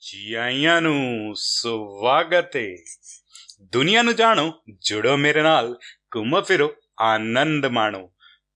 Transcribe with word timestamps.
ਜੀ 0.00 0.34
ਆਇਆਂ 0.34 0.82
ਨੂੰ 0.82 1.32
ਸਵਾਗਤ 1.36 2.56
ਹੈ 2.56 2.74
ਦੁਨੀਆ 3.62 4.02
ਨੂੰ 4.02 4.16
ਜਾਣੋ, 4.16 4.62
ਜੁੜੋ 4.78 5.16
ਮੇਰੇ 5.16 5.42
ਨਾਲ, 5.42 5.78
ਘੁੰਮੋ 6.16 6.42
ਫਿਰੋ, 6.42 6.74
ਆਨੰਦ 7.00 7.66
ਮਾਣੋ। 7.66 8.12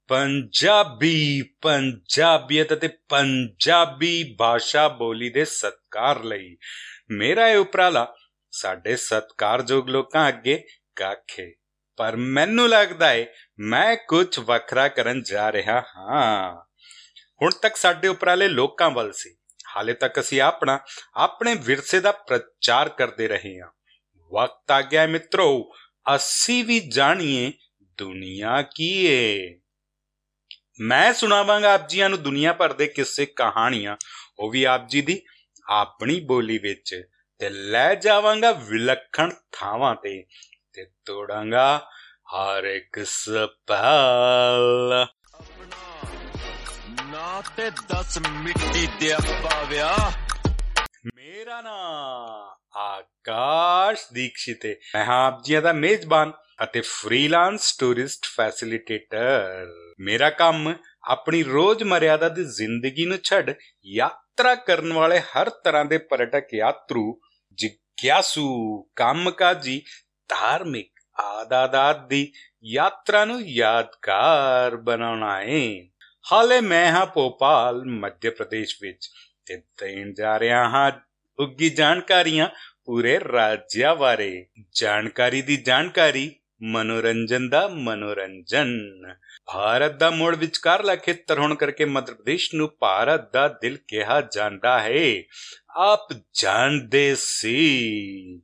ਪੰਜਾਬੀ, 0.08 1.42
ਪੰਜਾਬੀਅਤ 1.62 2.72
ਅਤੇ 2.72 2.88
ਪੰਜਾਬੀ 2.88 4.36
ਭਾਸ਼ਾ 4.38 4.88
ਬੋਲੀ 4.88 5.30
ਦੇ 5.30 5.44
ਸਤਕਾਰ 5.44 6.24
ਲਈ। 6.24 6.56
ਮੇਰਾ 7.10 7.48
ਇਹ 7.48 7.56
ਉਪਰਾਲਾ 7.56 8.14
ਸਾਡੇ 8.50 8.96
ਸਤਕਾਰਯੋਗ 8.96 9.88
ਲੋਕਾਂ 9.88 10.28
ਅੱਗੇ 10.28 10.66
ਕਾਖੇ 10.96 11.54
ਪਰ 11.96 12.16
ਮੈਨੂੰ 12.16 12.68
ਲੱਗਦਾ 12.68 13.08
ਹੈ 13.08 13.26
ਮੈਂ 13.58 13.96
ਕੁਝ 13.96 14.38
ਵੱਖਰਾ 14.38 14.88
ਕਰਨ 14.88 15.22
ਜਾ 15.22 15.52
ਰਿਹਾ 15.52 15.80
ਹਾਂ। 15.80 16.64
ਹੁਣ 17.42 17.50
ਤੱਕ 17.62 17.76
ਸਾਡੇ 17.76 18.08
ਉਪਰਾਲੇ 18.08 18.48
ਲੋਕਾਂ 18.48 18.90
ਵੱਲ 18.90 19.12
ਸੀ। 19.12 19.36
ਹਾਲੇ 19.76 19.92
ਤੱਕ 19.92 20.20
ਅਸੀਂ 20.20 20.40
ਆਪਣਾ, 20.40 20.78
ਆਪਣੇ 21.14 21.54
ਵਿਰਸੇ 21.54 22.00
ਦਾ 22.00 22.12
ਪ੍ਰਚਾਰ 22.12 22.88
ਕਰਦੇ 22.88 23.28
ਰਹੇ 23.28 23.60
ਹਾਂ। 23.60 23.70
ਵਕਤ 24.32 24.70
ਆ 24.70 24.82
ਗਿਆ 24.82 25.00
ਹੈ 25.00 25.06
ਮਿੱਤਰੋ, 25.06 25.72
ਅਸੀਂ 26.14 26.64
ਵੀ 26.64 26.80
ਜਾਣੀਏ 26.80 27.52
ਦੁਨੀਆ 27.82 28.62
ਕੀ 28.62 29.06
ਏ। 29.06 29.60
ਮੈਂ 30.80 31.12
ਸੁਣਾਵਾਂਗਾ 31.12 31.74
ਆਪ 31.74 31.88
ਜੀਆਂ 31.88 32.10
ਨੂੰ 32.10 32.22
ਦੁਨੀਆ 32.22 32.52
ਭਰ 32.52 32.72
ਦੇ 32.72 32.86
ਕਿੱਸੇ 32.86 33.26
ਕਹਾਣੀਆਂ, 33.26 33.96
ਉਹ 34.38 34.50
ਵੀ 34.50 34.64
ਆਪ 34.64 34.88
ਜੀ 34.88 35.02
ਦੀ 35.02 35.22
ਆਪਣੀ 35.66 36.20
ਬੋਲੀ 36.20 36.58
ਵਿੱਚ। 36.58 37.02
ਤੇ 37.38 37.50
ਲੈ 37.50 37.94
ਜਾਵਾਂਗਾ 37.94 38.52
ਵਿਲੱਖਣ 38.52 39.30
ਥਾਵਾਂ 39.52 39.94
ਤੇ 39.94 40.24
ਤੇ 40.72 40.86
ਤੋੜਾਂਗਾ 41.04 41.88
ਹਰ 42.34 42.64
ਇੱਕ 42.64 43.00
ਸਪਾਲ 43.04 44.88
ਨਾ 44.90 45.06
ਤੇ 47.56 47.68
10 47.68 48.20
ਮਿੱਟੀ 48.30 48.86
ਦੇ 48.86 49.14
ਪਾਵਿਆ 49.42 49.96
ਮੇਰਾ 51.16 51.60
ਨਾਮ 51.60 52.78
ਆਕਾਸ਼ 52.78 54.00
ਦੀਕਸ਼ਿਤ 54.12 54.66
ਹੈ। 54.66 54.74
ਮੈਂ 54.94 55.04
ਹਾਂ 55.04 55.26
ਆਪ 55.26 55.42
ਜੀਆਂ 55.44 55.62
ਦਾ 55.62 55.72
ਮੇਜ਼ਬਾਨ 55.72 56.32
ਅਤੇ 56.64 56.80
ਫ੍ਰੀਲਾਂਸ 56.80 57.76
ਟੂਰਿਸਟ 57.76 58.26
ਫੈਸਿਲਿਟੇਟਰ 58.36 59.66
ਮੇਰਾ 60.00 60.30
ਕੰਮ 60.30 60.74
ਆਪਣੀ 61.04 61.42
ਰੋਜ਼ਮਰਿਆਦਾ 61.42 62.28
ਦੀ 62.28 62.44
ਜ਼ਿੰਦਗੀ 62.44 63.06
ਨੂੰ 63.06 63.18
ਛੱਡ 63.24 63.54
ਯਾਤਰਾ 63.84 64.54
ਕਰਨ 64.54 64.92
ਵਾਲੇ 64.92 65.20
ਹਰ 65.20 65.50
ਤਰ੍ਹਾਂ 65.50 65.84
ਦੇ 65.84 65.98
ਪਰਟਕ 65.98 66.54
ਯਾਤਰੂ, 66.54 67.20
ਜਿਗਿਆਸੂ, 67.52 68.82
ਕੰਮਕਾਜੀ, 68.96 69.82
ਧਾਰਮਿਕ 70.28 70.92
ਆਦਾਦਾਤ 71.20 72.06
ਦੀ 72.06 72.32
ਯਾਤਰਾ 72.64 73.24
ਨੂੰ 73.24 73.40
ਯਾਦਗਾਰ 73.42 74.76
ਬਣਾਉਣਾ 74.76 75.40
ਹੈ। 75.40 75.70
ਹਾਲੇ 76.32 76.60
ਮੈਂ 76.60 76.92
ਹਾਂ 76.92 77.06
ਭੋਪਾਲ, 77.06 77.84
ਮੱਧ 77.84 78.28
ਪ੍ਰਦੇਸ਼ 78.28 78.76
ਵਿੱਚ 78.82 79.10
ਤੇ 79.46 79.56
ਦੇਣ 79.56 80.14
ਜਾ 80.14 80.38
ਰਿਹਾ 80.38 80.68
ਹਾਂ 80.68 80.92
ਉੱਗੀ 81.38 81.70
ਜਾਣਕਾਰੀਆਂ 81.70 82.48
ਪੂਰੇ 82.84 83.20
ਰਾਜਿਆ 83.32 83.94
ਬਾਰੇ। 83.94 84.46
ਜਾਣਕਾਰੀ 84.74 85.42
ਦੀ 85.42 85.56
ਜਾਣਕਾਰੀ, 85.56 86.34
ਮਨੋਰੰਜਨ 86.62 87.48
ਦਾ 87.48 87.68
ਮਨੋਰੰਜਨ। 87.68 88.80
ਭਾਰਤ 89.46 89.92
ਦਾ 89.92 90.10
ਮੋੜ 90.10 90.36
ਵਿਚਕਾਰਲਾ 90.36 90.96
ਖੇਤਰ 90.96 91.38
ਹੋਣ 91.38 91.54
ਕਰਕੇ 91.54 91.84
ਮੱਧ 91.84 92.10
ਪ੍ਰਦੇਸ਼ 92.10 92.54
ਨੂੰ 92.54 92.76
ਭਾਰਤ 92.80 93.32
ਦਾ 93.32 93.48
ਦਿਲ 93.48 93.78
ਕਿਹਾ 93.88 94.20
ਜਾਂਦਾ 94.20 94.80
ਹੈ। 94.80 95.22
ਆਪ 95.76 96.08
ਜਾਣਦੇ 96.34 97.16
ਸੀ। 97.18 98.40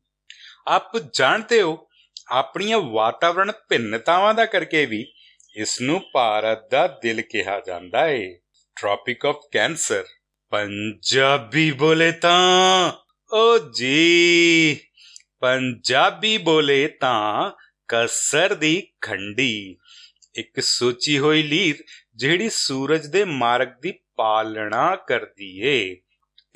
ਆਪ 0.66 0.98
ਜਾਣਦੇ 0.98 1.62
ਹੋ, 1.62 1.88
ਆਪਣੀਆਂ 2.28 2.78
ਵਾਤਾਵਰਣ 2.78 3.52
ਭਿੰਨਤਾਵਾਂ 3.68 4.34
ਦਾ 4.34 4.46
ਕਰਕੇ 4.46 4.86
ਵੀ 4.86 5.12
ਇਸ 5.56 5.80
ਨੂੰ 5.80 6.02
ਭਾਰਤ 6.12 6.70
ਦਾ 6.70 6.86
ਦਿਲ 6.86 7.20
ਕਿਹਾ 7.20 7.60
ਜਾਂਦਾ 7.66 8.04
ਹੈ 8.04 8.34
ਟ੍ਰੋਪਿਕ 8.76 9.26
ਆਫ 9.26 9.36
ਕੈਂਸਰ 9.52 10.04
ਪੰਜਾਬੀ 10.50 11.70
ਬੋਲੇ 11.70 12.12
ਤਾਂ, 12.12 12.92
ਓ 13.32 13.58
ਜੀ। 13.58 14.80
ਪੰਜਾਬੀ 15.40 16.38
ਬੋਲੇ 16.38 16.88
ਤਾਂ 16.88 17.50
ਕਸਰ 17.88 18.54
ਦੀ 18.54 18.88
ਖੰਡੀ। 19.00 19.76
ਇੱਕ 20.34 20.60
ਸੋਚੀ 20.60 21.18
ਹੋਈ 21.18 21.42
ਲੀਰ 21.42 21.84
ਜਿਹੜੀ 22.14 22.50
ਸੂਰਜ 22.50 23.06
ਦੇ 23.06 23.24
ਮਾਰਗ 23.24 23.68
ਦੀ 23.82 23.94
ਪਾਲਣਾ 24.16 24.96
ਕਰਦੀ 24.96 25.60
ਏ। 25.60 25.96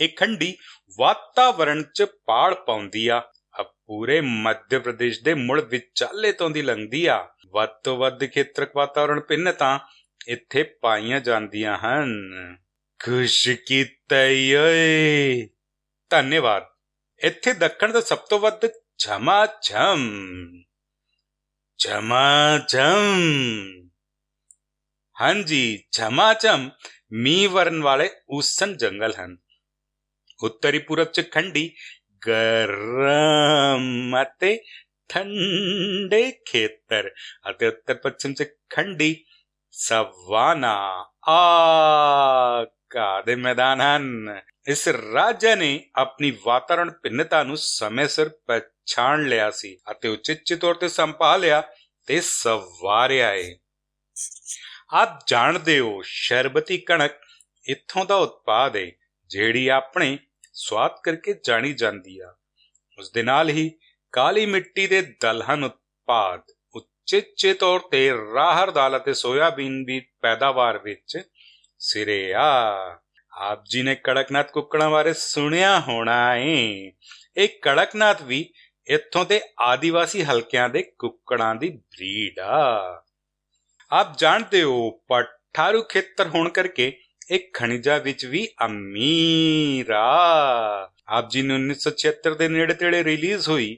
ਇਹ 0.01 0.09
ਖੰਡੀ 0.17 0.57
ਵਾਤਾਵਰਣ 0.99 1.83
'ਚ 1.83 2.03
ਪਾੜ 2.03 2.55
ਪਾਉਂਦੀ 2.55 3.09
ਆ। 3.09 3.23
ਆ 3.61 3.63
ਪੂਰੇ 3.87 4.21
ਮੱਧ 4.21 4.79
ਪ੍ਰਦੇਸ਼ 4.79 5.21
ਦੇ 5.23 5.35
ਮੁੜ 5.35 5.61
ਵਿਚਾਲੇ 5.61 6.33
ਤੋਂ 6.33 6.51
ਦੀ 6.51 6.63
ਲੰਘਦੀ 6.63 7.07
ਆ। 7.07 7.29
ਵੱਧ 7.51 7.71
ਤੋਂ 7.85 7.97
ਵੱਧ 7.97 8.25
ਖੇਤਰਕ 8.25 8.77
ਵਾਤਾਵਰਣ 8.77 9.21
ਭਿੰਨਤਾ 9.21 9.79
ਇੱਥੇ 10.29 10.63
ਪਾਈਆਂ 10.63 11.21
ਜਾਂਦੀਆਂ 11.21 11.79
ਹਨ। 11.79 12.11
ਖੁਸ਼ 13.05 13.49
ਕੀਤਾ 13.49 14.25
ਈ 14.25 14.55
ਓਏ 14.55 15.49
ਧੰਨਵਾਦ। 16.11 16.67
ਇੱਥੇ 17.21 17.53
ਦੱਖਣ 17.53 17.93
ਦਾ 17.93 18.01
ਸਭ 18.01 18.19
ਤੋਂ 18.19 18.39
ਵੱਧ 18.39 18.67
ਝਮਾ 18.99 19.47
ਝਮ 19.63 20.11
ਝਮਾ 21.79 22.59
ਝਮ 22.69 23.21
ਹਾਂਜੀ 25.21 25.85
ਝਮਾ 25.93 26.35
ਝਮ 26.35 26.71
ਮੀਂਹ 27.13 27.49
ਵਰਨ 27.49 27.83
ਵਾਲੇ 27.83 28.11
ਉਸਨ 28.29 28.77
ਜੰਗਲ 28.77 29.15
ਹਨ। 29.15 29.37
ਉੱਤਰੀ 30.43 30.79
ਪੂਰਬ 30.79 31.05
ਚ 31.05 31.31
ਖੰਡੀ 31.33 31.75
ਗਰਮ 32.27 34.23
ਅਤੇ 34.23 34.63
ਠੰਡੇ 35.11 36.31
ਖੇਤਰ 36.47 37.11
ਅਤੇ 37.51 37.67
ਉੱਤਰ 37.67 37.95
ਪੱਛਮ 37.95 38.35
ਚ 38.35 38.45
ਖੰਡੀ 38.71 39.15
ਸਵਾਨਾ 39.71 40.75
ਆ 41.29 42.67
ਘਾਹ 42.97 43.23
ਦੇ 43.23 43.35
ਮੈਦਾਨ 43.37 43.81
ਹਨ 43.81 44.41
ਇਸ 44.67 44.89
ਰਾਜਾ 44.89 45.55
ਨੇ 45.55 45.91
ਆਪਣੀ 45.97 46.31
ਵਾਤਾਵਰਣ 46.47 46.91
ਭਿੰਨਤਾ 46.91 47.43
ਨੂੰ 47.43 47.57
ਸਮੇਂ 47.57 48.09
ਸਿਰ 48.09 48.29
ਪਛਾਣ 48.49 49.25
ਲਿਆ 49.29 49.51
ਸੀ 49.51 49.77
ਅਤੇ 49.91 50.09
ਉਚਿਤ 50.09 50.55
ਤੌਰ 50.55 50.75
ਤੇ 50.75 50.89
ਸੰਭਾਲਿਆ 50.89 51.63
ਤੇ 52.07 52.21
ਸਵਾਰਿਆ 52.21 53.33
ਏ 53.33 53.55
ਆਪ 54.93 55.19
ਜਾਣਦੇ 55.27 55.79
ਹੋ 55.81 56.01
ਸ਼ਰਬਤੀ 56.05 56.79
ਕਣਕ 56.79 57.19
ਇੱਥੋਂ 57.67 58.05
ਦਾ 58.05 58.17
ਉਤਪਾਦ 58.17 58.77
ਹੈ 58.77 58.91
ਜਿਹੜੀ 59.31 59.67
ਆਪਣੇ 59.69 60.19
ਸਵਾਦ 60.55 60.97
ਕਰਕੇ 61.03 61.41
ਜਾਣੀ 61.45 61.73
ਜਾਂਦੀ 61.73 62.19
ਆ 62.19 62.35
ਉਸ 62.99 63.13
ਦੇ 63.13 63.23
ਨਾਲ 63.23 63.49
ਹੀ 63.49 63.71
ਕਾਲੀ 64.13 64.47
ਮਿੱਟੀ 64.47 64.87
ਦੇ 64.87 65.03
ਦਲਹਨ 65.03 65.65
ਉਤਪਾਦ 65.65 66.43
ਉਚਿਤ 66.75 67.61
ਤੌਰ 67.61 67.81
ਤੇ 67.81 68.11
ਰਾਹਰ 68.35 68.71
ਦਾਲ 68.71 68.97
ਅਤੇ 68.97 69.15
ਸੋਇਆਬੀਨ 69.15 69.85
ਦੀ 69.85 70.01
ਪੈਦਾਵਾਰ 70.21 70.79
ਵਿੱਚ 70.79 71.19
ਸਿਰੇ 71.79 72.33
ਆ। 72.35 72.51
ਆਪ 73.33 73.65
ਜੀ 73.65 73.83
ਨੇ 73.83 73.95
ਕੜਕਨਾਥ 73.95 74.51
ਕੁੱਕੜਾਂ 74.51 74.91
ਬਾਰੇ 74.91 75.13
ਸੁਣਿਆ 75.13 75.81
ਹੋਣਾ 75.81 76.37
ਏ। 76.37 76.93
ਇਹ 77.37 77.49
ਕੜਕਨਾਥ 77.63 78.23
ਵੀ 78.23 78.53
ਇੱਥੋਂ 78.87 79.25
ਦੇ 79.25 79.41
ਆਦੀਵਾਸੀ 79.61 80.25
ਹਲਕਿਆਂ 80.25 80.69
ਦੇ 80.69 80.83
ਕੁੱਕੜਾਂ 80.99 81.55
ਦੀ 81.55 81.69
ਬਰੀਡ 81.69 82.39
ਆ। 82.39 83.03
ਆਪ 83.91 84.19
ਜਾਣਦੇ 84.19 84.63
ਹੋ, 84.63 84.91
ਪਠਾਰੂ 84.91 85.83
ਖੇਤਰ 85.83 86.29
ਹੋਣ 86.29 86.49
ਕਰਕੇ 86.49 87.01
ਇਹ 87.31 87.41
ਖਣਿਜਾਂ 87.55 88.01
ਵਿੱਚ 88.01 88.27
ਵੀ 88.27 88.49
ਅਮੀਰ 88.65 89.91
ਆ। 89.91 90.93
ਆਪ 91.10 91.30
ਜੀ 91.30 91.42
ਨੇ 91.42 91.58
1976 91.58 92.36
ਦੇ 92.38 92.48
ਨੇੜੇ 92.48 92.74
ਤੇੜੇ 92.74 93.04
ਰਿਲੀਜ਼ 93.04 93.50
ਹੋਈ 93.50 93.70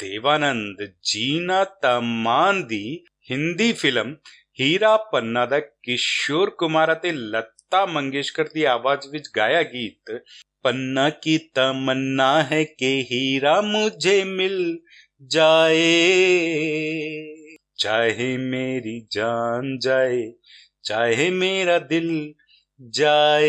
ਦੇਵਾਨੰਦ 0.00 0.82
ਜੀਨਾ 1.04 1.62
ਤਮਾਨ 1.82 2.66
ਦੀ 2.66 2.82
ਹਿੰਦੀ 3.30 3.72
ਫਿਲਮ 3.72 4.14
ਹੀਰਾ 4.60 4.96
ਪੰਨਾ 5.12 5.46
ਦਾ 5.46 5.60
ਕਿਸ਼ੋਰ 5.60 6.50
ਕੁਮਾਰ 6.58 6.92
ਅਤੇ 6.92 7.12
ਲਤਾ 7.12 7.84
ਮੰਗੇਸ਼ਕਰ 7.86 8.48
ਦੀ 8.54 8.64
ਆਵਾਜ਼ 8.64 9.08
ਵਿੱਚ 9.08 9.28
ਗਾਇਆ 9.36 9.62
ਗੀਤ 9.72 10.18
पन्ना 10.64 11.08
की 11.22 11.36
तमन्ना 11.54 12.30
है 12.42 12.64
कि 12.80 12.88
हीरा 13.10 13.60
मुझे 13.64 14.14
मिल 14.30 14.56
जाए 15.30 15.84
चाहे 17.78 18.26
मेरी 18.46 18.96
जान 19.12 19.78
जाए 19.78 20.20
चाहे 20.84 21.30
मेरा 21.36 21.78
दिल 21.86 22.10
ਜਾਏ 22.92 23.46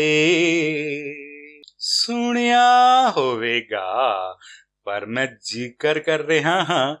ਸੁਣਿਆ 1.87 3.09
ਹੋਵੇਗਾ। 3.17 4.37
ਪਰ 4.83 5.05
ਮੈਂ 5.05 5.27
ਜ਼ਿਕਰ 5.41 5.99
ਕਰ 5.99 6.19
ਰਿਹਾ 6.19 6.63
ਹਾਂ 6.63 6.95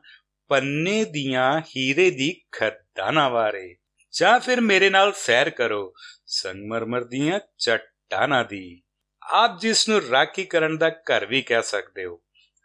ਪੰਨੇ 0.47 1.03
ਦੀਆਂ 1.03 1.61
ਹੀਰੇ 1.61 2.09
ਦੀ 2.09 2.41
ਖਦਾਨਾਂ 2.51 3.29
ਬਾਰੇ। 3.29 3.75
ਜਾਂ 4.13 4.39
ਫਿਰ 4.39 4.61
ਮੇਰੇ 4.61 4.89
ਨਾਲ 4.89 5.13
ਸੈਰ 5.13 5.49
ਕਰੋ, 5.49 5.93
ਸੰਗਮਰਮਰ 6.25 7.03
ਦੀਆਂ 7.03 7.39
ਚੱਟਾਨਾਂ 7.57 8.43
ਦੀ। 8.45 8.81
ਆਪ 9.21 9.59
ਜਿਸ 9.59 9.89
ਨੂੰ 9.89 10.01
ਰਾਖੀ 10.01 10.45
ਕਰਨ 10.45 10.77
ਦਾ 10.77 10.89
ਘਰ 10.89 11.25
ਵੀ 11.25 11.41
ਕਹਿ 11.41 11.63
ਸਕਦੇ 11.63 12.05
ਹੋ, 12.05 12.21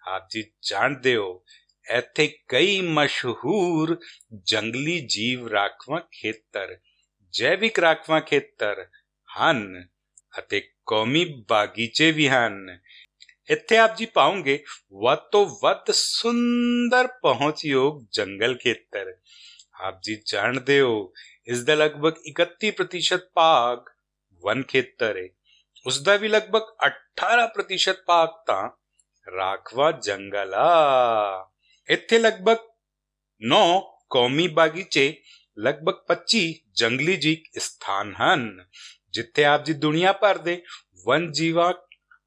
ਆਪ 0.08 0.28
ਜੀ 0.30 0.44
ਜਾਣਦੇ 0.62 1.16
ਹੋ, 1.16 1.42
ਇੱਥੇ 1.90 2.38
ਕਈ 2.48 2.80
ਮਸ਼ਹੂਰ 2.80 3.98
ਜੰਗਲੀ 4.42 5.00
ਜੀਵ 5.00 5.48
ਰਾਖਵਾਂ 5.48 6.00
ਖੇਤਰ, 6.12 6.78
ਜੈਵਿਕ 7.32 7.78
ਰਾਖਵਾਂ 7.78 8.20
ਖੇਤਰ 8.20 8.86
ਹਨ 9.28 9.88
ਅਤੇ 10.38 10.68
ਕੌਮੀ 10.90 11.44
ਬਾਗੀਚੇ 11.48 12.12
ਵੀ 12.12 12.28
ਹਨ। 12.28 12.78
ਇੱਥੇ 13.50 13.76
ਆਪ 13.76 13.96
ਜੀ 13.96 14.06
ਪਾਉਂਗੇ 14.06 14.64
ਵੱਧ 15.02 15.18
ਤੋਂ 15.18 15.46
ਵੱਧ 15.62 15.90
ਸੁੰਦਰ 15.90 17.06
ਪਹੁੰਚਯੋਗ 17.06 18.06
ਜੰਗਲ 18.12 18.56
ਖੇਤਰ। 18.56 19.16
ਆਪ 19.80 20.00
ਜੀ 20.02 20.22
ਜਾਣਦੇ 20.26 20.80
ਹੋ 20.80 21.12
ਇਸ 21.46 21.62
ਦਾ 21.62 21.74
ਲਗਭਗ 21.74 22.12
31% 22.26 23.20
ਭਾਗ 23.34 23.78
ਵਨ 24.42 24.62
ਖੇਤਰ 24.62 25.16
ਹੈ 25.16 25.28
ਉਸ 25.86 26.02
ਦਾ 26.02 26.16
ਵੀ 26.16 26.28
ਲਗਭਗ 26.28 26.62
18% 26.86 28.02
ਭਾਗ 28.06 28.28
ਤਾਂ 28.46 28.68
ਰਾਖਵਾ 29.36 29.92
ਜੰਗਲ 29.92 30.54
ਆ। 30.54 31.50
ਇੱਥੇ 31.88 32.18
ਲਗਭਗ 32.18 32.56
9 33.42 33.80
ਕੌਮੀ 34.10 34.48
ਬਾਗੀਚੇ, 34.48 35.22
ਲਗਭਗ 35.58 35.94
25 35.94 36.52
ਜੰਗਲੀ 36.72 37.16
ਜੀਵ 37.16 37.58
ਸਥਾਨ 37.58 38.14
ਹਨ। 38.14 38.66
ਜਿੱਥੇ 39.12 39.44
ਆਪ 39.44 39.64
ਜੀ 39.64 39.72
ਦੁਨੀਆ 39.72 40.12
ਭਰ 40.12 40.38
ਦੇ 40.38 40.62
ਵਨ 41.06 41.32
ਜੀਵਾਂ 41.32 41.72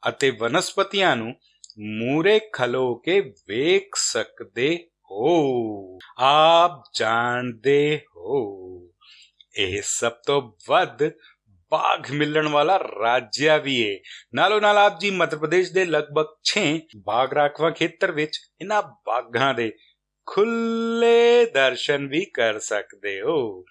ਅਤੇ 0.09 0.29
ਵਨਸਪਤੀਆਂ 0.29 1.15
ਨੂੰ 1.15 1.35
ਮੂਰੇ 1.79 2.39
ਖਲੋ 2.53 2.95
ਕੇ 2.95 3.19
ਵੇਖ 3.21 3.95
ਸਕਦੇ 3.95 4.87
ਹੋ। 5.11 5.99
ਆਪ 6.19 6.83
ਜਾਣਦੇ 6.99 7.99
ਹੋ। 8.17 8.89
ਇਹ 9.57 9.81
ਸਭ 9.85 10.11
ਤੋਂ 10.11 10.51
ਵੱਧ 10.67 11.11
ਬਾਗ 11.71 12.11
ਮਿਲਣ 12.11 12.47
ਵਾਲਾ 12.47 12.79
ਰਾਜਿਆ 12.79 13.57
ਵੀ 13.57 13.89
ਹੈ 13.89 13.99
ਨਾਲੋਂ 14.35 14.61
ਨਾਲ 14.61 14.77
ਆਪ 14.77 14.99
ਜੀ 14.99 15.09
ਮੱਧ 15.09 15.35
ਪ੍ਰਦੇਸ਼ 15.35 15.71
ਦੇ 15.71 15.85
ਲਗਭਗ 15.85 16.25
6 16.45 16.63
ਬਾਗ 16.97 17.33
ਰਾਖਵਾ 17.33 17.71
ਖੇਤਰ 17.71 18.11
ਵਿੱਚ 18.11 18.39
ਇਹਨਾਂ 18.61 18.83
ਬਾਗਾਂ 18.83 19.53
ਦੇ 19.53 19.71
ਖੁੱਲੇ 20.25 21.45
ਦਰਸ਼ਨ 21.45 22.07
ਵੀ 22.07 22.25
ਕਰ 22.25 22.59
ਸਕਦੇ 22.59 23.21
ਹੋ। 23.21 23.65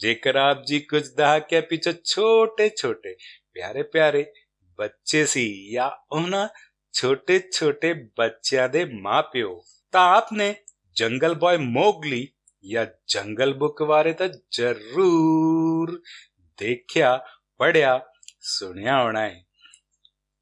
ਜੇਕਰ 0.00 0.36
ਆਪ 0.36 0.64
ਜੀ 0.64 0.80
ਕੁਝ 0.80 1.08
ਦਹਾਕਿਆਂ 1.08 1.62
ਪਿੱਛੇ 1.62 1.92
ਛੋਟੇ 2.04 2.70
ਛੋਟੇ, 2.76 3.16
ਪਿਆਰੇ 3.52 3.82
ਪਿਆਰੇ 3.82 4.32
ਬੱਚੇ 4.78 5.26
ਸੀ 5.26 5.72
ਜਾਂ 5.72 5.90
ਉਹਨਾਂ 6.12 6.48
ਛੋਟੇ 6.92 7.40
ਛੋਟੇ 7.52 7.92
ਬੱਚਿਆਂ 7.92 8.68
ਦੇ 8.68 8.84
ਮਾਪਿਓ, 8.84 9.62
ਤਾਂ 9.92 10.16
ਆਪਨੇ 10.16 10.54
ਜੰਗਲ 10.96 11.34
ਬॉय 11.34 11.58
ਮੋਗਲੀ 11.58 12.28
ਜਾਂ 12.70 12.86
ਜੰਗਲ 13.08 13.54
ਬੁੱਕ 13.54 13.82
ਬਾਰੇ 13.82 14.12
ਤਾਂ 14.12 14.28
ਜ਼ਰੂਰ 14.50 16.02
ਦੇਖਿਆ 16.58 17.26
ਪੜਿਆ 17.58 18.00
ਸੁਣਿਆ 18.40 19.02
ਹੋਣਾ 19.02 19.20
ਹੈ। 19.20 19.44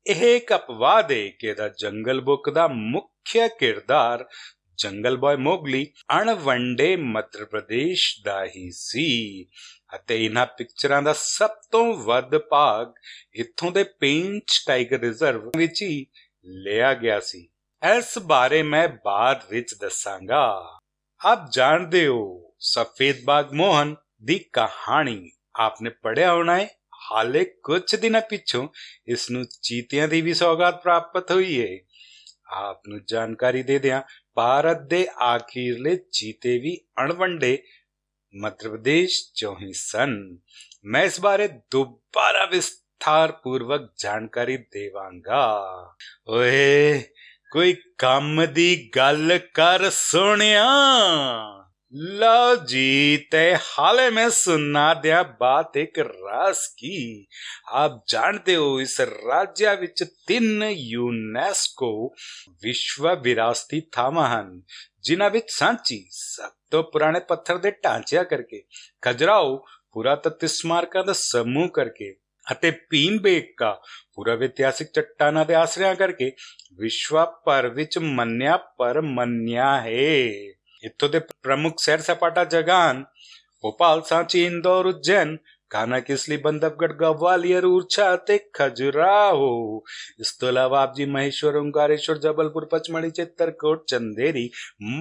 ਇਹ 0.06 0.37
ਇੱਕ 0.37 0.55
ਅਪਵਾਦ 0.55 1.12
ਹੈ 1.12 1.28
ਕਿ 1.28 1.55
ਦਾ 1.55 1.69
ਜੰਗਲ 1.69 2.20
ਬੁੱਕ 2.20 2.50
ਦਾ 2.50 2.69
ਮੁੱਖ 2.69 3.08
ਕਿਰਦਾਰ 3.58 4.28
ਜੰਗਲ 4.78 5.16
ਬॉय 5.16 5.36
ਮੋਗਲੀ, 5.36 5.92
ਅਣਵੰਡੇ 6.20 6.96
ਮੱਧ 6.96 7.44
ਪ੍ਰਦੇਸ਼ 7.44 8.22
ਦਾ 8.25 8.44
ਹੀ 8.44 8.70
ਸੀ। 8.70 9.44
ਅਤੇ 9.94 10.25
ਇਹਨਾਂ 10.25 10.46
ਪਿਕਚਰਾਂ 10.46 11.02
ਦਾ 11.02 11.12
ਸਭ 11.12 11.50
ਤੋਂ 11.70 11.94
ਵੱਧ 11.94 12.38
ਭਾਗ 12.38 12.92
ਇੱਥੋਂ 13.34 13.72
ਦੇ 13.72 13.84
ਪੇਂਚ 13.84 14.64
ਟਾਈਗਰ 14.66 14.98
ਰਿਜ਼ਰਵ 14.98 15.50
ਵਿੱਚ 15.56 15.82
ਹੀ 15.82 16.06
ਲਿਆ 16.44 16.94
ਗਿਆ 16.94 17.20
ਸੀ। 17.20 17.48
ਇਸ 17.96 18.19
ਬਾਰੇ 18.19 18.62
ਮੈਂ 18.62 18.88
ਬਾਅਦ 19.04 19.40
ਵਿੱਚ 19.50 19.75
ਦੱਸਾਂਗਾ। 19.75 20.78
ਆਪ 21.24 21.50
ਜਾਣਦੇ 21.52 22.06
ਹੋ 22.06 22.52
ਸਫੇਦ 22.60 23.24
ਬਾਗ 23.24 23.52
ਮੋਹਨ 23.52 23.96
ਦੀ 24.22 24.38
ਕਹਾਣੀ। 24.38 25.31
ਆਪਨੇ 25.54 25.90
ਪੜਿਆ 25.90 26.32
ਹੋਣਾ 26.32 26.60
ਹੈ? 26.60 26.69
ਹਾਲੇ 27.12 27.44
ਕੁਝ 27.44 27.96
ਦਿਨਾਂ 27.96 28.20
ਪਿੱਛੋਂ 28.20 28.69
ਇਸ 29.08 29.31
ਨੂੰ 29.31 29.46
ਚੀਤਿਆਂ 29.62 30.08
ਦੀ 30.08 30.20
ਵੀ 30.20 30.34
ਸੌਗਾਤ 30.34 30.82
ਪ੍ਰਾਪਤ 30.82 31.32
ਹੋਈ 31.32 31.62
ਹੈ 31.62 31.78
ਆਪ 32.50 32.82
ਨੂੰ 32.88 33.04
ਜਾਣਕਾਰੀ 33.04 33.62
ਦੇ 33.62 33.78
ਦਿਆਂ 33.78 34.02
ਭਾਰਤ 34.38 34.81
ਦੇ 34.81 35.06
ਆਖਿਰਲੇ 35.23 35.96
ਚੀਤੇ 36.12 36.58
ਵੀ 36.58 36.81
ਅਣਵੰਡੇ 37.00 37.62
ਮੱਧ 38.37 38.55
ਪ੍ਰਦੇਸ਼ 38.55 39.32
ਚੋਂ 39.35 39.56
ਹੀ 39.56 39.73
ਸਨ। 39.73 40.38
ਮੈਂ 40.85 41.05
ਇਸ 41.05 41.20
ਬਾਰੇ 41.20 41.49
ਦੁਬਾਰਾ 41.49 42.44
ਵਿਸਥਾਰ 42.44 43.32
ਪੂਰਵਕ 43.32 43.93
ਜਾਣਕਾਰੀ 44.02 44.56
ਦੇਵਾਂਗਾ। 44.56 45.62
ਓਏ, 46.29 47.02
ਕੋਈ 47.52 47.76
ਕੰਮ 47.99 48.46
ਦੀ 48.46 48.90
ਗੱਲ 48.96 49.38
ਕਰ 49.55 49.90
ਸੁਣਿਆ 49.90 50.67
ਲਓ 51.94 52.56
ਜੀ 52.56 53.17
ਤੇ 53.31 53.56
ਹਾਲੇ 53.56 54.11
ਮੈਂ 54.11 54.31
ਸੁਣਾ 54.31 54.94
ਦਿਆ 54.94 55.23
ਬਾਤ 55.23 55.76
ਇੱਕ 55.76 55.99
ਰਾਸ 55.99 56.67
ਕੀ। 56.79 57.26
ਆਪ 57.73 57.93
ਜਾਣਦੇ 58.08 58.56
ਹੋ 58.56 58.81
ਇਸ 58.81 59.00
ਰਾਜਿਆ 59.00 59.75
ਵਿੱਚ 59.75 60.05
ਤਿੰਨ 60.26 60.62
ਯੂਨੈਸਕੋ 60.62 62.08
ਵਿਸ਼ਵ 62.62 63.20
ਵਿਰਾਸਤੀ 63.20 63.81
ਥਾਵਾਂ 63.93 64.29
ਹਨ, 64.29 64.62
ਜਿਨ੍ਹਾਂ 65.00 65.31
ਵਿੱਚ 65.31 65.46
ਸਾਂਚੀ 65.50 66.08
ਸਭ 66.11 66.50
ਤੋਂ 66.70 66.82
ਪੁਰਾਣੇ 66.85 67.20
ਪੱਥਰ 67.20 67.58
ਦੇ 67.58 67.70
ਢਾਂਚਿਆਂ 67.70 68.25
ਕਰਕੇ, 68.25 68.62
ਖਜਰਾਓ 69.02 69.56
ਪੁਰਾਤਤਵ 69.93 70.46
ਸਮਾਰਕਾਂ 70.46 71.05
ਦਾ 71.05 71.12
ਸਮੂਹ 71.12 71.69
ਕਰਕੇ 71.69 72.14
ਅਤੇ 72.52 72.70
ਭੀਮਬੇਟਕਾ 72.70 73.81
ਪੂਰਾ 74.14 74.34
ਇਤਿਹਾਸਿਕ 74.34 74.88
ਚੱਟਾਨਾਂ 74.88 75.44
ਦੇ 75.44 75.55
ਆਸਰਿਆਂ 75.55 75.94
ਕਰਕੇ, 75.94 76.32
ਵਿਸ਼ਵ 76.75 77.25
ਭਰ 77.25 77.69
ਵਿੱਚ 77.69 77.99
ਮੰਨਿਆ 77.99 78.56
ਪਰ 78.56 79.00
ਮੰਨਿਆ 79.00 79.81
ਹੈ। 79.81 80.57
ਇੱਥੋਂ 80.82 81.08
ਦੇ 81.08 81.19
ਪ੍ਰਮੁੱਖ 81.42 81.78
ਸੈਰ 81.78 82.00
ਸਪਾਟਾ 82.00 82.44
ਜਗ੍ਹਾ 82.44 82.90
ਹਨ 82.90 83.04
ਭੋਪਾਲ 83.62 84.02
ਸਾਂਚੀ 84.02 84.44
ਇੰਦੌਰ 84.44 84.86
ਉਜੈਨ 84.86 85.36
ਕਾਨਾ 85.70 85.98
ਕਿਸਲੀ 86.00 86.36
ਬੰਦਵਗੜ 86.36 86.92
ਗਵਾਲੀਅਰ 86.92 87.64
ਊਰਛਾ 87.64 88.14
ਅਤੇ 88.14 88.38
ਖਜੁਰਾਹੋ 88.54 89.82
ਇਸ 90.20 90.32
ਤੋਂ 90.32 90.48
ਇਲਾਵਾ 90.48 90.82
ਆਪ 90.82 90.94
ਜੀ 90.94 91.04
ਮਹੇਸ਼ਵਰ 91.04 91.56
ਓੰਕਾਰੇਸ਼ਵਰ 91.56 92.19
ਜਬਲਪੁਰ 92.19 92.66
ਪਚਮੜੀ 92.66 93.10
ਚਿੱਤਰਕੋਟ 93.10 93.84
ਚੰਦੇਰੀ 93.86 94.48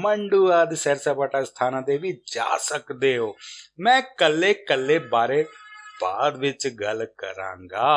ਮੰਡੂ 0.01 0.51
ਆਦਿ 0.51 0.75
ਸੈਰ 0.75 0.95
ਸਪਾਟਾ 0.95 1.43
ਸਥਾਨਾਂ 1.43 1.81
ਦੇ 1.81 1.97
ਵੀ 1.97 2.11
ਜਾ 2.33 2.57
ਸਕਦੇ 2.61 3.17
ਹੋ 3.17 3.33
ਮੈਂ 3.79 4.01
ਕੱਲੇ 4.17 4.53
ਕੱਲੇ 4.67 4.99
ਬਾਰੇ 5.07 5.43
ਬਾਅਦ 6.01 6.37
ਵਿੱਚ 6.37 6.67
ਗੱਲ 6.81 7.05
ਕਰਾਂਗਾ 7.17 7.87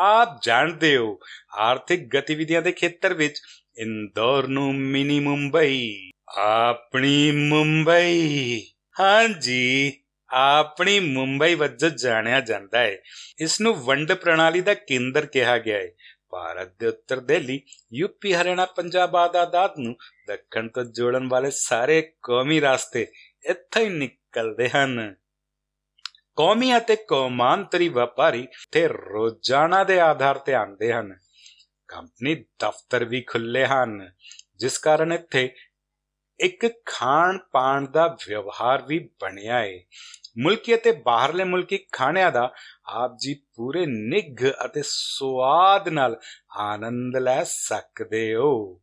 ਆਪ 0.00 0.38
ਜਾਣਦੇ 0.42 0.96
ਹੋ 0.96 1.18
ਆਰਥਿਕ 1.60 2.08
ਗਤੀਵਿਧੀਆਂ 2.16 2.62
ਦੇ 2.62 2.72
ਖੇਤਰ 2.72 3.14
ਵਿੱਚ 3.14 3.40
ਇੰਦੌਰ 3.78 4.46
ਨੂੰ 4.48 4.74
ਮਿਨੀ 4.74 5.18
ਮੁੰਬਈ 5.20 6.11
ਆਪਣੀ 6.38 7.30
ਮੁੰਬਈ। 7.30 8.62
ਹਾਂਜੀ, 9.00 9.92
ਆਪਣੀ 10.30 11.00
ਮੁੰਬਈ 11.00 11.54
ਵਜੋਂ 11.54 11.90
ਜਾਣਿਆ 11.90 12.40
ਜਾਂਦਾ 12.40 12.78
ਹੈ 12.78 12.96
ਇਸ 13.40 13.60
ਨੂੰ 13.60 13.74
ਵੰਡ 13.74 14.12
ਪ੍ਰਣਾਲੀ 14.12 14.60
ਦਾ 14.60 14.74
ਕੇਂਦਰ 14.74 15.26
ਕਿਹਾ 15.26 15.58
ਗਿਆ 15.58 15.78
ਹੈ 15.78 15.90
ਭਾਰਤ 16.30 16.72
ਦੇ 16.80 16.86
ਉੱਤਰ 16.86 17.20
ਦਿੱਲੀ 17.20 17.62
ਯੂਪੀ 17.92 18.34
ਹਰਿਆਣਾ, 18.34 18.64
ਪੰਜਾਬ 18.64 19.16
ਆਦਾਦਾਤ 19.16 19.78
ਨੂੰ 19.78 19.96
ਦੱਖਣ 20.26 20.68
ਤੋਂ 20.68 20.84
ਜੋੜਨ 20.84 21.28
ਵਾਲੇ 21.28 21.50
ਸਾਰੇ 21.50 22.12
ਕੌਮੀ 22.22 22.60
ਰਸਤੇ 22.60 23.06
ਇੱਥੇ 23.44 23.84
ਹੀ 23.84 23.88
ਨਿਕਲਦੇ 23.88 24.68
ਹਨ। 24.68 25.16
ਕੌਮੀ 26.36 26.76
ਅਤੇ 26.76 26.96
ਕੌਮਾਂਤਰੀ 26.96 27.88
ਵਪਾਰੀ 27.88 28.48
ਤੇ 28.72 28.88
ਰੋਜ਼ਾਨਾ 28.88 29.84
ਦੇ 29.84 30.00
ਆਧਾਰ 30.00 30.38
ਤੇ 30.38 30.54
ਆਉਂਦੇ 30.54 30.92
ਹਨ। 30.92 31.18
ਕੰਪਨੀ 31.88 32.34
ਦਫ਼ਤਰ 32.34 33.04
ਵੀ 33.04 33.20
ਖੁੱਲੇ 33.20 33.66
ਹਨ, 33.66 34.10
ਜਿਸ 34.58 34.78
ਕਾਰਨ 34.78 35.12
ਇੱਥੇ 35.12 35.54
ਇੱਕ 36.40 36.66
ਖਾਣ 36.86 37.38
ਪਾਣ 37.52 37.86
ਦਾ 37.86 38.16
ਵਿਵਹਾਰ 38.28 38.82
ਵੀ 38.82 39.10
ਬਣਿਆ 39.20 39.58
ਹੈ 39.58 39.80
ਮੁਲਕੀ 40.38 40.74
ਅਤੇ 40.74 40.92
ਬਾਹਰਲੇ 40.92 41.44
ਮੁਲਕੀ 41.44 41.78
ਖਾਣਿਆਂ 41.92 42.32
ਦਾ 42.32 42.52
ਆਪ 42.86 43.16
ਜੀ 43.18 43.34
ਪੂਰੇ 43.34 43.86
ਨਿੱਘ 43.86 44.50
ਅਤੇ 44.64 44.82
ਸਵਾਦ 44.84 45.88
ਨਾਲ 45.88 46.20
ਆਨੰਦ 46.56 47.16
ਲੈ 47.16 47.44
ਸਕਦੇ 47.44 48.34
ਹੋ। 48.34 48.80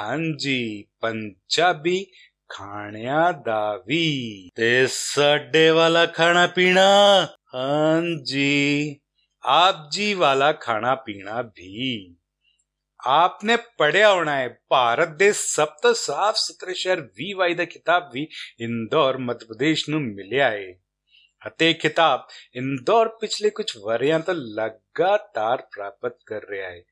ਹਾਂਜੀ, 0.00 0.84
ਪੰਜਾਬੀ 1.00 2.06
ਖਾਣਿਆਂ 2.48 3.32
ਦਾ 3.32 3.82
ਵੀ। 3.86 4.48
ਤੇ 4.54 4.86
ਸਾਡੇ 4.90 5.70
ਵਾਲਾ 5.70 6.06
ਖਾਣਾ 6.06 6.46
ਪੀਣਾ? 6.46 7.24
ਹਾਂਜੀ, 7.54 8.96
ਆਪ 9.42 9.74
ਜੀ 9.90 10.14
ਵਾਲਾ 10.14 10.52
ਖਾਣਾ 10.52 10.94
ਪੀਣਾ 10.94 11.42
ਵੀ। 11.42 12.14
ਆਪਨੇ 13.04 13.56
ਪੜਿਆ 13.78 14.12
ਹੋਣਾ 14.12 14.36
ਹੈ 14.36 14.48
ਭਾਰਤ 14.68 15.08
ਦੇ 15.08 15.32
ਸਭ 15.32 15.68
ਤੋਂ 15.82 15.92
ਸਾਫ਼ 15.94 16.36
ਸੁਥਰੇ 16.36 16.74
ਸ਼ਹਿਰ 16.74 17.00
ਵੀਵਾਈ 17.16 17.54
ਦਾ 17.54 17.64
ਖਿਤਾਬ 17.64 18.10
ਵੀ 18.12 18.26
ਇੰਦੌਰ 18.60 19.18
ਮੱਧ 19.18 19.44
ਪ੍ਰਦੇਸ਼ 19.44 19.88
ਨੂੰ 19.90 20.00
ਮਿਲਿਆ 20.02 20.50
ਹੈ 20.50 20.72
ਅਤੇ 21.42 21.70
ਇਹ 21.70 21.74
ਖਿਤਾਬ 21.74 22.26
ਇੰਦੌਰ 22.56 23.08
ਪਿਛਲੇ 23.20 23.50
ਕੁਝ 23.50 23.66
ਵਰਿਆਂ 23.78 24.20
ਤੋਂ 24.20 24.34
ਲਗਾਤਾਰ 24.34 25.62
ਪ੍ਰਾਪਤ 25.62 26.16
ਕਰ 26.26 26.46
ਰਿਹਾ 26.48 26.70
ਹੈ 26.70 26.82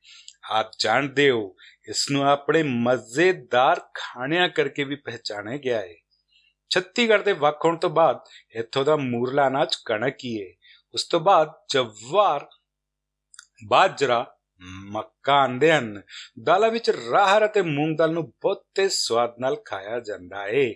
ਆਪ 0.51 0.71
ਜਾਣਦੇ 0.79 1.29
ਹੋ 1.29 1.55
ਇਸ 1.87 2.09
ਨੂੰ 2.11 2.27
ਆਪਣੇ 2.29 2.63
ਮਜ਼ੇਦਾਰ 2.63 3.81
ਖਾਣਿਆਂ 3.93 4.49
ਕਰਕੇ 4.49 4.83
ਵੀ 4.83 4.95
ਪਹਿਚਾਣਿਆ 4.95 5.57
ਗਿਆ 5.57 5.79
ਹੈ 5.81 5.95
ਛੱਤੀਗੜ੍ਹ 6.71 7.23
ਦੇ 7.23 7.33
ਵੱਖ 7.33 7.65
ਹੋਣ 7.65 7.77
ਤੋਂ 7.77 7.89
ਬਾਅਦ 7.89 8.19
ਇੱਥੋਂ 8.51 8.85
ਦਾ 8.85 8.95
ਮੂਰਲਾ 8.95 9.47
ਅਨਾਜ 9.47 9.75
ਕਣਕ 9.85 10.23
ਹੀ 10.23 10.41
ਹੈ 10.41 10.51
ਉਸ 10.93 11.03
ਤੋਂ 11.03 11.19
ਬਾਅਦ 11.19 11.51
ਜਵਾਰ 11.69 12.47
ਬਾਜਰਾ 13.67 14.25
ਮੱਕਾ 14.63 15.33
ਆਂਦੇ 15.33 15.71
ਹਨ। 15.71 16.01
ਦਾਲਾਂ 16.43 16.69
ਵਿੱਚ 16.71 16.89
ਰਾਹਰ 16.89 17.45
ਅਤੇ 17.45 17.61
ਮੂੰਗ 17.61 17.97
ਦਾਲ 17.97 18.11
ਨੂੰ 18.11 18.23
ਬਹੁਤੇ 18.41 18.89
ਸਵਾਦ 18.89 19.35
ਨਾਲ 19.39 19.55
ਖਾਇਆ 19.65 19.99
ਜਾਂਦਾ 19.99 20.43
ਹੈ 20.43 20.71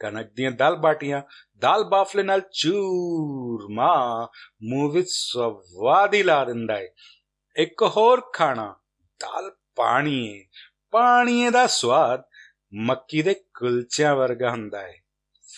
ਕਣਕ 0.00 0.32
ਦੀਆਂ 0.32 0.50
ਦਾਲ 0.50 0.76
ਬਾਟੀਆਂ, 0.76 1.22
ਦਾਲ 1.58 1.84
ਬਾਫਲੇ 1.84 2.22
ਨਾਲ 2.22 2.40
ਚੂਰਮਾ, 2.52 4.28
ਮੂੰਹ 4.62 4.92
ਵਿੱਚ 4.92 5.08
ਸਵਾਦ 5.10 6.14
ਹੀ 6.14 6.22
ਲਾ 6.22 6.44
ਦਿੰਦਾ 6.44 6.76
ਹੈ 6.76 6.88
ਇੱਕ 7.56 7.82
ਹੋਰ 7.82 8.20
ਖਾਣਾ, 8.32 8.74
ਦਾਲ 9.20 9.50
ਪਾਣੀ 9.76 10.44
ਪਾਣੀ 10.90 11.50
ਦਾ 11.50 11.66
ਸਵਾਦ 11.66 12.22
ਮੱਕੀ 12.74 13.22
ਦੇ 13.22 13.34
ਕੁਲਚਿਆਂ 13.34 14.16
ਵਰਗਾ 14.16 14.50
ਹੁੰਦਾ 14.50 14.80
ਹੈ 14.80 14.94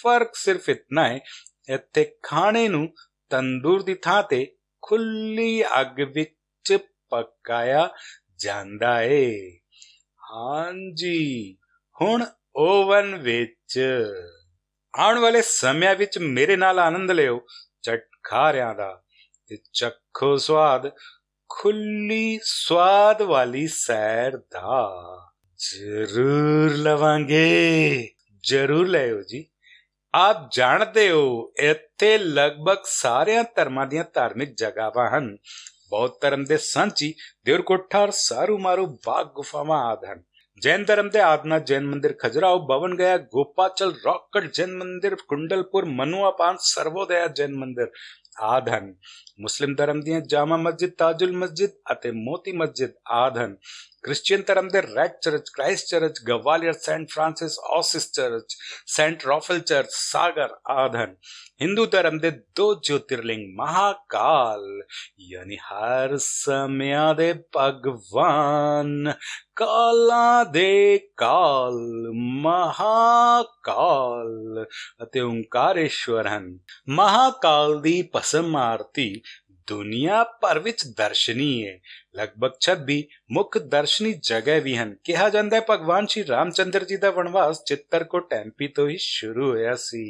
ਫ਼ਰਕ 0.02 0.34
ਸਿਰਫ 0.34 0.68
ਇਤਨਾ 0.68 1.08
ਹੈ 1.08 1.20
ਇੱਥੇ 1.68 2.16
ਖਾਣੇ 2.22 2.68
ਨੂੰ 2.68 2.94
ਤੰਦੂਰ 3.30 3.82
ਦੀ 3.82 3.94
ਥਾਂ 3.94 4.22
ਤੇ 4.22 4.56
ਖੁੱਲੀ 4.82 5.62
ਅੱਗ 5.80 6.00
ਵਿੱਚ 6.00 6.78
ਪਕਾਇਆ 7.11 7.90
ਜਾਂਦਾ 8.38 9.02
ਏ। 9.02 9.59
ਹਾਂਜੀ 10.33 11.57
ਹੁਣ 12.00 12.25
ਓਵਨ 12.57 13.14
ਵਿੱਚ। 13.14 13.81
ਆਉਣ 14.99 15.19
ਵਾਲੇ 15.19 15.43
ਸਮਿਆਂ 15.43 15.95
ਵਿੱਚ 15.95 16.19
ਮੇਰੇ 16.19 16.57
ਨਾਲ 16.57 16.79
ਆਨੰਦ 16.79 17.11
ਲਿਓ 17.11 17.47
ਚਟਖਾਰਿਆਂ 17.83 18.75
ਦਾ 18.75 19.02
ਤੇ 19.47 19.59
ਚੱਖੋ 19.73 20.37
ਸਵਾਦ 20.37 20.90
ਖੁੱਲੀ 21.49 22.40
ਸਵਾਦ 22.43 23.23
ਵਾਲੀ 23.23 23.67
ਸੈਰ 23.67 24.37
ਦਾ। 24.37 24.90
ਜ਼ਰੂਰ 25.59 26.76
ਲਵਾਂਗੇ, 26.76 28.09
ਜ਼ਰੂਰ 28.45 28.88
ਲਿਓ 28.88 29.23
ਜੀ। 29.23 29.47
ਆਪ 30.14 30.37
ਜਾਣਦੇ 30.52 31.11
ਹੋ, 31.11 31.52
ਇੱਥੇ 31.61 32.19
ਲਗਭਗ 32.19 32.76
ਸਾਰਿਆਂ 32.85 33.45
ਧਰਮਾਂ 33.57 33.87
ਦੀਆਂ 33.87 34.05
ਧਾਰਮਿਕ 34.14 34.55
ਜਗ੍ਹਾਵਾਂ 34.55 35.19
ਹਨ। 35.19 35.37
બૌદ્ધ 35.90 36.18
ધર્મ 36.23 36.42
દે 36.44 36.59
સાંચી 36.64 37.12
દેવરકોટ 37.44 37.87
ઠાર 37.87 38.11
સારું 38.18 38.61
મારું 38.61 38.97
બાગ 39.06 39.32
ગુફામાં 39.35 39.87
આધાન 39.87 40.25
જૈન 40.62 40.87
ધર્મ 40.87 41.11
દે 41.11 41.20
આદના 41.23 41.61
જૈન 41.64 41.90
મંદિર 41.90 42.14
ખજરાઓ 42.23 42.59
ભવન 42.70 42.97
ગયા 42.97 43.18
ગોપાચલ 43.32 43.92
રોકડ 44.04 44.50
જૈન 44.52 44.73
મંદિર 44.80 45.14
કુંડલપુર 45.25 45.85
મનુઆ 45.94 46.32
પાન 46.40 46.64
સર્વોદયા 46.66 47.37
જૈન 47.37 47.54
મંદિર 47.61 47.88
ਆਧਨ 48.38 48.94
ਮੁਸਲਿਮ 49.40 49.75
ਧਰਮ 49.75 50.00
ਦੀਆਂ 50.00 50.20
ਜਾਮਾ 50.20 50.56
ਮਸਜਿਦ, 50.56 50.90
ਤਾਜੁਲ 50.99 51.32
ਮਸਜਿਦ 51.32 51.70
ਅਤੇ 51.92 52.11
ਮੋਤੀ 52.11 52.52
ਮਸਜਿਦ 52.52 52.92
ਆਧਨ 53.12 53.56
ਕ੍ਰਿਸਚੀਅਨ 54.02 54.42
ਧਰਮ 54.42 54.68
ਦੇ 54.68 54.82
red 54.82 55.12
church, 55.23 55.49
Christ 55.54 55.87
church, 55.87 56.20
Gwalior, 56.25 56.73
saint 56.73 57.09
Francis 57.11 57.59
Assisi 57.78 58.11
church, 58.12 58.56
saint 58.87 59.26
Raphael 59.26 59.61
church, 59.61 59.88
Sagar 59.92 60.56
ਆਧਨ 60.70 61.14
Hindu 61.61 61.85
ਧਰਮ 61.87 62.19
ਦੇ 62.19 62.31
ਦੋ 62.57 62.75
ਜੋਤਿਰਲਿੰਗ 62.85 63.43
ਮਹਾਕਾਲ 63.57 64.62
ਯਾਨੀ 65.21 65.57
ਹਰ 65.62 66.17
ਸਮਿਆਂ 66.17 67.14
ਦੇ 67.14 67.33
ਭਗਵਾਨ 67.57 69.12
ਕਾਲਾਂ 69.57 70.45
ਦੇ 70.45 70.99
ਕਾਲ 71.17 71.79
ਮਹਾਕਾਲ 72.43 74.31
ਅਤੇ 75.02 75.21
ਓੰਕਾਰੇਸ਼ਵਰ 75.21 76.29
ਹਨ 76.29 76.59
ਮਹਾਕਾਲ 76.88 77.81
ਦੀ 77.81 78.02
ਭਸਮ 78.14 78.57
ਆਰਤੀ 78.57 79.12
ਦੁਨੀਆ 79.69 80.23
ਭਰ 80.43 80.59
ਵਿੱਚ 80.59 80.87
ਦਰਸ਼ਨੀ 80.97 81.50
ਹੈ 81.67 81.75
ਲਗਭਗ 82.17 82.55
26 82.62 82.97
ਮੁੱਖ 83.33 83.59
ਦਰਸ਼ਨੀ 83.69 84.12
ਜਗ੍ਹਾ 84.23 84.59
ਵੀ 84.59 84.76
ਹਨ 84.76 84.95
ਕਿਹਾ 85.05 85.29
ਜਾਂਦਾ 85.29 85.57
ਹੈ 85.57 85.64
ਭਗਵਾਨ 85.71 86.07
ਸ਼੍ਰੀ 86.07 86.25
ਰਾਮਚੰਦਰ 86.29 86.85
ਜੀ 86.85 86.97
ਦਾ 86.97 87.11
ਵਣਵਾਸ 87.11 87.62
ਚਿੱਤਰਕੋਟ 87.64 88.33
ਐਮਪੀ 88.35 88.69
ਤੋਂ 88.69 88.88
ਹੀ 88.88 88.97
ਸ਼ੁਰੂ 89.00 89.50
ਹੋਇਆ 89.50 89.75
ਸੀ 89.81 90.02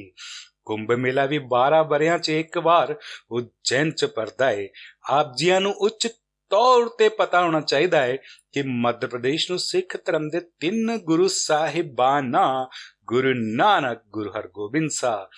ਕੁੰਭ 0.70 0.92
ਮੇਲਾ 0.92 1.26
ਵੀ 1.26 1.38
12 1.54 1.82
ਬਰਿਆਂ 1.88 2.18
'ਚ 2.18 2.28
ਇੱਕ 2.28 2.58
ਵਾਰ 2.58 2.94
ਉਜੈਨ 3.30 3.90
'ਚ 3.90 4.04
ਪਰਦਾ 4.04 4.50
ਹੈ 4.50 4.68
ਆਪ 5.10 5.36
ਜੀਆਂ 5.36 5.60
ਨੂੰ 5.60 5.72
ਉੱਚ 5.78 6.08
ਤੌਰ 6.50 6.88
ਤੇ 6.98 7.08
ਪਤਾ 7.08 7.42
ਹੋਣਾ 7.42 7.60
ਚਾਹੀਦਾ 7.60 8.02
ਹੈ 8.02 8.16
ਕਿ 8.52 8.62
ਮੱਧ 8.62 9.06
ਪ੍ਰਦੇਸ਼ 9.06 9.50
ਨੂੰ 9.50 9.58
ਸਿੱਖ 9.58 9.96
ਧਰਮ 10.04 10.28
ਦੇ 10.28 10.40
ਤਿੰਨ 10.40 10.96
ਗੁਰੂ 10.98 11.28
ਸਾਹਿਬਾਨਾਂ, 11.28 12.66
ਗੁਰੂ 13.04 13.32
ਨਾਨਕ, 13.56 14.02
ਗੁਰੂ 14.08 14.30
ਹਰਗੋਬਿੰਦ 14.30 14.90
ਸਾਹਿਬ। 14.90 15.28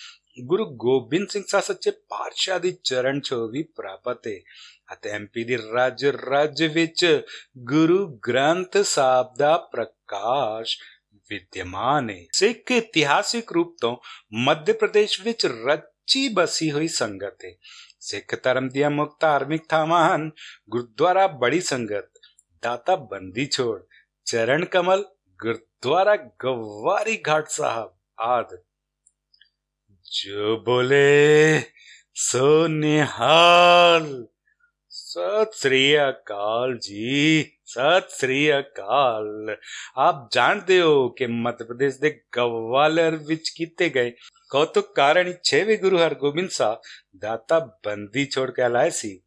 ਗੁਰੂ 0.45 0.65
ਗੋਬਿੰਦ 0.77 1.29
ਸਿੰਘ 1.29 1.45
ਸਾਹਿਬ 1.49 1.65
ਸੱਚੇ 1.65 1.91
ਪਾਤਸ਼ਾਹ 1.91 2.59
ਦੀ 2.61 2.77
ਚਰਨ 2.85 3.21
ਛੋਹ 3.21 3.49
ਵੀ 3.49 3.63
ਪ੍ਰਾਪਤ 3.63 4.27
ਹੈ 4.27 4.39
ਅਤੇ 4.93 5.11
ਐਮਪੀ 5.11 5.45
ਦੀ 5.45 5.59
ਰਾਜ 5.75 6.05
ਰਾਜ 6.07 6.63
ਵਿੱਚ 6.65 7.23
ਗੁਰੂ 7.59 8.07
ਗ੍ਰੰਥ 8.29 8.79
ਸਾਹਿਬ 8.79 9.35
ਦਾ 9.39 9.57
ਪ੍ਰਕਾਸ਼ 9.57 10.77
ਵਿਦਿਆਮਾਨ 11.31 12.11
ਹੈ 12.11 12.19
ਸਿੱਖ 12.33 12.71
ਇਤਿਹਾਸਿਕ 12.71 13.53
ਰੂਪ 13.53 13.77
ਤੋਂ 13.81 13.97
ਮੱਧ 14.45 14.71
ਪ੍ਰਦੇਸ਼ 14.71 15.21
ਵਿੱਚ 15.21 15.47
ਰੱਚੀ 15.67 16.29
ਬਸੀ 16.29 16.71
ਹੋਈ 16.71 16.89
ਸੰਗਤ 16.89 17.45
ਹੈ 17.45 17.55
ਸਿੱਖ 18.01 18.35
ਧਰਮ 18.35 18.69
ਦੀਆਂ 18.69 18.91
ਮੁੱਖ 18.91 19.17
ਧਾਰਮਿਕ 19.21 19.67
ਥਾਵਾਂ 19.69 20.05
ਹਨ 20.15 20.31
ਗੁਰਦੁਆਰਾ 20.69 21.27
ਬੜੀ 21.37 21.61
ਸੰਗਤ 21.61 22.19
ਦਾਤਾ 22.63 22.97
ਬੰਦੀ 22.97 23.47
ਛੋੜ 23.47 23.81
ਚਰਨ 24.27 24.65
ਕਮਲ 24.65 25.05
ਗੁਰਦੁਆਰਾ 25.41 26.17
ਗਵਾਰੀ 26.17 27.23
ਘਾਟ 27.29 27.49
ਸਾਹਿਬ 27.49 27.91
ਆਦ 28.23 28.57
ਜੋ 30.07 30.57
ਬੋਲੇ 30.57 31.63
ਸੋ 32.15 32.67
ਨਿਹਾਲ 32.67 34.27
ਸਤਿ 35.13 35.53
ਸ੍ਰੀ 35.55 35.99
ਅਕਾਲ 36.09 36.79
ਜੀ, 36.79 37.43
ਸਤਿ 37.67 38.09
ਸ੍ਰੀ 38.11 38.59
ਅਕਾਲ। 38.59 39.57
ਆਪ 39.97 40.29
ਜਾਣਦੇ 40.33 40.81
ਹੋ 40.81 41.09
ਕਿ 41.09 41.27
ਮੱਧ 41.27 41.63
ਪ੍ਰਦੇਸ਼ 41.63 41.99
ਦੇ 42.01 42.23
ਗਵਾਲਰ 42.37 43.17
ਵਿੱਚ 43.17 43.49
ਕੀਤੇ 43.49 43.89
ਗਏ 43.89 44.13
ਕੌਤੁਕ 44.51 44.95
ਕਾਰਨ 44.95 45.33
ਛੇਵੇਂ 45.43 45.79
ਗੁਰੂ 45.79 45.99
ਹਰਗੋਬਿੰਦ 45.99 46.51
ਸਾਹਿਬ 46.51 46.79
ਦਾਤਾ 47.17 47.59
ਬੰਦੀ 47.59 48.27
ਛੋੜ 48.27 48.51
ਕੇ 48.51 48.63
ਆਏ 48.63 48.91
ਸੀ। 48.91 49.21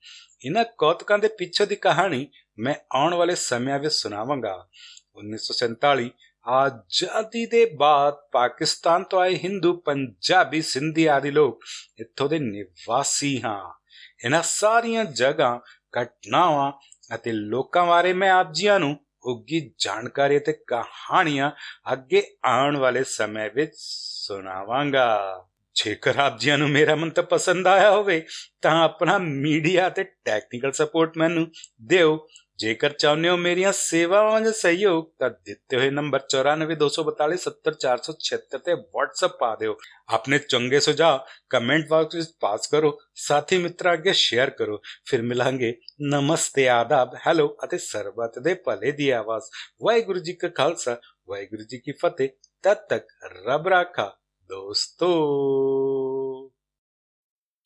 ਇਹਨਾਂ 0.45 0.65
ਕੌਤਕਾਂ 0.77 1.19
ਦੇ 1.19 1.27
ਪਿੱਛੇ 1.27 1.65
ਦੀ 1.65 1.75
ਕਹਾਣੀ 1.75 2.27
ਮੈਂ 2.59 2.75
ਆਉਣ 2.91 3.13
ਵਾਲੇ 3.13 3.35
ਸਮਿਆਂ 3.35 3.79
ਵਿੱਚ 3.79 3.93
ਸੁਣਾਵਾਂਗਾ। 3.93 4.67
1947 5.15 6.09
ਆਜ਼ਾਦੀ 6.47 7.45
ਦੇ 7.45 7.65
ਬਾਅਦ 7.65 8.13
ਪਾਕਿਸਤਾਨ 8.31 9.03
ਤੋਂ 9.03 9.19
ਆਏ 9.19 9.35
ਹਿੰਦੂ, 9.35 9.73
ਪੰਜਾਬੀ, 9.73 10.61
ਸਿੰਧੀ 10.61 11.05
ਆਦਿ 11.05 11.31
ਲੋਕ 11.31 11.63
ਇੱਥੋਂ 11.99 12.29
ਦੇ 12.29 12.39
ਨਿਵਾਸੀ 12.39 13.41
ਹਾਂ। 13.41 13.74
ਇਹਨਾਂ 14.23 14.41
ਸਾਰੀਆਂ 14.43 15.05
ਜਗ੍ਹਾ, 15.05 15.61
ਘਟਨਾਵਾਂ 16.01 16.71
ਅਤੇ 17.15 17.31
ਲੋਕਾਂ 17.31 17.85
ਬਾਰੇ 17.85 18.13
ਮੈਂ 18.13 18.31
ਆਪ 18.31 18.53
ਜੀਆਂ 18.53 18.79
ਨੂੰ 18.79 18.97
ਉੱਗੀ 19.23 19.71
ਜਾਣਕਾਰੀ 19.77 20.37
ਅਤੇ 20.37 20.53
ਕਹਾਣੀਆਂ 20.53 21.51
ਅੱਗੇ 21.93 22.23
ਆਉਣ 22.45 22.77
ਵਾਲੇ 22.77 23.03
ਸਮੇਂ 23.03 23.49
ਵਿੱਚ 23.55 23.71
ਸੁਣਾਵਾਂਗਾ। 23.75 25.45
ਜੇਕਰ 25.75 26.17
ਆਪ 26.17 26.39
ਜੀਆਂ 26.39 26.57
ਨੂੰ 26.57 26.69
ਮੇਰਾ 26.69 26.95
ਮੰਤਵ 26.95 27.23
ਪਸੰਦ 27.23 27.67
ਆਇਆ 27.67 27.91
ਹੋਵੇ, 27.91 28.25
ਤਾਂ 28.61 28.83
ਆਪਣਾ 28.83 29.17
ਮੀਡੀਆ 29.17 29.89
ਤੇ 29.89 30.03
ਟੈਕਨੀਕਲ 30.03 30.71
ਸਪੋਰਟ 30.71 31.17
ਮੈਨੂੰ 31.17 31.51
ਦਿਓ। 31.81 32.27
ਜੇਕਰ 32.57 32.89
ਚਾਹੁੰਦੇ 32.89 33.29
ਹੋ 33.29 33.37
ਮੇਰੀਆਂ 33.37 33.71
ਸੇਵਾਵਾਂ 33.71 34.41
ਦਾ 34.41 34.51
ਸਹਿਯੋਗ, 34.51 35.05
ਤਾਂ 35.19 35.29
ਦਿੱਤੇ 35.29 35.77
ਹੋਏ 35.77 35.89
ਨੰਬਰ 35.89 36.19
9424470476 36.19 38.57
ਤੇ 38.57 38.73
WhatsApp 38.73 39.33
ਪਾ 39.39 39.55
ਦਿਓ। 39.55 39.77
ਆਪਣੇ 40.09 40.39
ਚੰਗੇ 40.39 40.79
ਸੁਝਾਅ 40.79 41.17
ਕਮੈਂਟ 41.49 41.87
ਬਾਕਸ 41.87 42.15
ਵਿੱਚ 42.15 42.29
ਪਾਸ 42.39 42.67
ਕਰੋ, 42.67 42.99
ਸਾਥੀ 43.15 43.57
ਮਿੱਤਰਾਂ 43.57 43.93
ਅੱਗੇ 43.93 44.13
ਸ਼ੇਅਰ 44.13 44.49
ਕਰੋ। 44.49 44.81
ਫਿਰ 45.05 45.21
ਮਿਲਾਂਗੇ। 45.21 45.77
ਨਮਸਤੇ, 46.01 46.69
ਆਦਾਬ 46.69 47.15
ਹੈਲੋ 47.27 47.57
ਅਤੇ 47.63 47.77
ਸਰਬਤ 47.77 48.39
ਦੇ 48.39 48.53
ਭਲੇ 48.53 48.91
ਦੀ 48.91 49.09
ਆਵਾਜ਼। 49.09 49.43
ਵਾਹਿਗੁਰੂ 49.83 50.19
ਜੀ 50.19 50.33
ਕਾ 50.33 50.47
ਖਾਲਸਾ, 50.47 50.97
ਵਾਹਿਗੁਰੂ 51.27 51.63
ਜੀ 51.63 51.77
ਕੀ 51.77 51.91
ਫਤਿਹ। 51.91 52.29
ਤਦ 52.63 52.73
ਤੱਕ 52.73 53.07
ਰੱਬ 53.47 53.67
ਰਾਖਾ, 53.67 54.17
ਦੋਸਤੋ। 54.43 55.07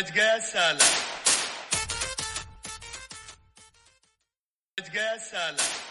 ਅੱਜ 0.01 0.15
ਗਿਆ 0.15 0.39
ਸਾਲਾ। 0.39 1.08
Gazala. 4.93 5.88